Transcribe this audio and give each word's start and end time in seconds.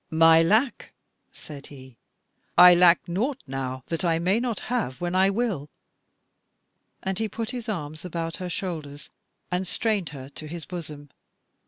"My 0.09 0.41
lack?" 0.41 0.93
said 1.31 1.67
he; 1.67 1.95
"I 2.57 2.73
lack 2.73 3.07
nought 3.07 3.37
now, 3.45 3.83
that 3.85 4.03
I 4.03 4.17
may 4.17 4.39
not 4.39 4.61
have 4.61 4.99
when 4.99 5.13
I 5.13 5.29
will." 5.29 5.69
And 7.03 7.19
he 7.19 7.29
put 7.29 7.51
his 7.51 7.69
arms 7.69 8.03
about 8.03 8.37
her 8.37 8.49
shoulders 8.49 9.11
and 9.51 9.67
strained 9.67 10.09
her 10.09 10.29
to 10.29 10.47
his 10.47 10.65
bosom. 10.65 11.11